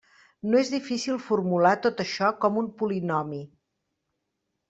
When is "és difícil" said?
0.61-1.19